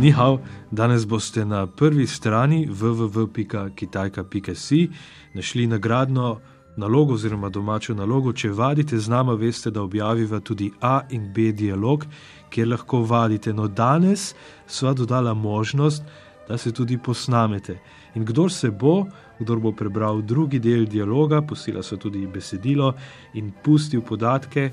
[0.00, 0.38] Nihao,
[0.70, 4.90] danes boste na prvi strani www.kitajka.si
[5.34, 6.40] našli nagradno
[6.76, 8.32] nalogo oziroma domačo nalogo.
[8.32, 12.06] Če vadite z nami, veste, da objaviva tudi A in B dialog,
[12.50, 13.52] kjer lahko vadite.
[13.52, 14.34] No, danes
[14.66, 16.02] sva dodala možnost,
[16.48, 17.78] da se tudi posnamete.
[18.14, 19.06] In kdo se bo,
[19.38, 22.94] kdo bo prebral drugi del dialoga, posila so tudi besedilo
[23.34, 24.70] in pustil podatke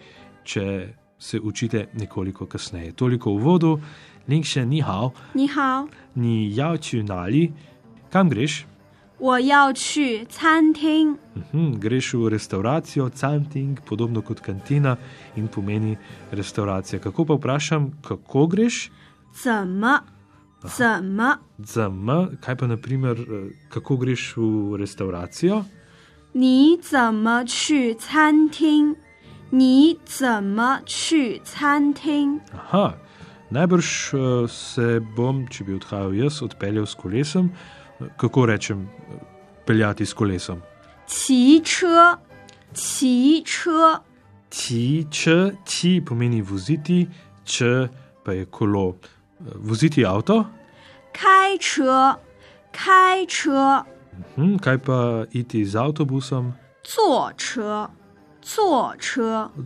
[0.44, 2.92] če se učite nekoliko kasneje.
[2.92, 3.80] Toliko v vodu,
[4.28, 5.12] link še ni hao.
[5.34, 5.88] Ni hao.
[6.14, 7.52] Ni jao ču nali,
[8.12, 8.66] kam greš?
[9.18, 11.18] 我要去餐厅。
[11.34, 14.96] Mhm, greš v restauracijo, canting, podobno kot kantina
[15.36, 15.96] in pomeni
[16.30, 16.98] restauracija.
[16.98, 18.90] Kako pa vprašam, kako greš?
[19.42, 20.00] Zama.
[20.76, 21.38] Zama.
[21.58, 22.28] Zama.
[22.40, 25.64] Kaj pa naprimer, eh, kako greš v restauracijo?
[26.34, 28.96] Ni zama či canting.
[29.50, 32.40] Ni zama či canting.
[32.54, 32.94] Aha,
[33.50, 37.50] najbrž eh, se bom, če bi odhajal jaz, odpeljal s kolesom
[38.16, 38.88] kako rečem,
[39.66, 40.60] peljati s kolesom?
[41.08, 41.84] Čič,
[42.74, 43.58] čič.
[44.50, 45.28] Čič,
[45.66, 47.02] či pomeni voziti,
[47.44, 47.88] če
[48.24, 48.94] pa je kolo.
[49.60, 50.44] Voziti avto?
[51.14, 51.98] Kaj če,
[52.74, 53.66] kaj če.
[54.36, 54.98] Mhm, kaj pa
[55.34, 56.52] iti z avtobusom?
[56.86, 57.58] Coč,
[58.44, 59.10] coč.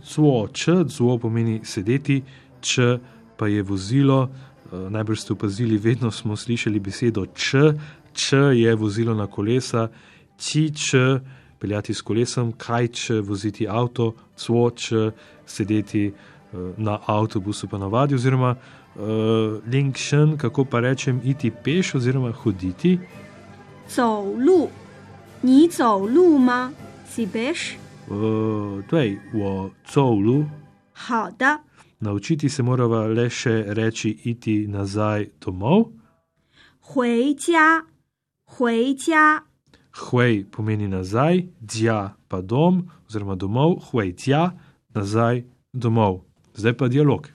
[0.03, 2.21] Coč, zlo pomeni sedeti,
[2.61, 2.97] če
[3.37, 4.29] pa je vozilo.
[4.69, 7.73] Eh, najbrž ste opazili, vedno smo slišali besedo č,
[8.13, 9.89] č je vozilo na kolesa,
[10.37, 10.95] ci č
[11.59, 15.11] peljati s kolesom, kaj č voziti avto, cvo č
[15.45, 16.13] sedeti eh,
[16.77, 22.97] na avtobusu, pa navadi, oziroma eh, uh, linkšen, kako pa rečem, iti peš oziroma hoditi.
[23.89, 24.67] Zolu,
[25.43, 26.71] ni zolu, ma
[27.09, 27.75] si peš?
[28.09, 30.45] Eh, torej, uh, dej, wo zolu.
[31.07, 31.59] Hada.
[31.99, 35.99] Naučiti se morava le še reči iti nazaj domov.
[36.89, 37.85] 回家。
[38.49, 39.45] 回家
[39.93, 44.53] ，Huej pomeni nazaj, dja pa dom, oziroma domov, huej tja,
[44.93, 46.25] nazaj domov.
[46.57, 47.29] Zdaj pa dialog.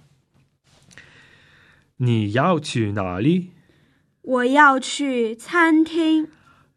[1.98, 3.52] Ni jao 去哪里？
[4.22, 6.28] 我要去餐厅。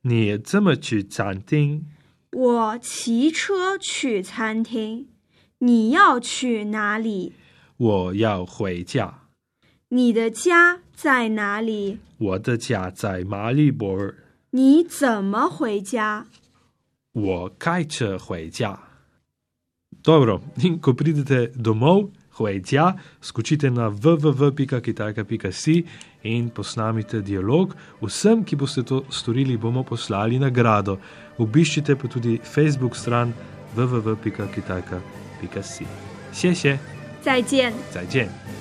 [0.03, 1.85] 你这么去餐厅？
[2.31, 5.07] 我骑车去餐厅。
[5.59, 7.33] 你要去哪里？
[7.77, 9.21] 我要回家。
[9.89, 11.97] 你的家在哪里？
[12.19, 14.15] 我的家在马里博尔。
[14.51, 16.25] 你怎么回家？
[17.13, 18.79] 我开车回家。
[20.03, 25.85] Dobro, in ko pridete domov, Huejtja, skočite na www.kitajka.si
[26.21, 27.75] in posnamite dialog.
[27.99, 30.99] Vsem, ki boste to storili, bomo poslali nagrado.
[31.41, 33.33] Obiščite pa tudi Facebook stran
[33.75, 35.85] www.kitajka.si.
[36.31, 36.79] 谢谢，
[37.21, 38.56] 再见，再见。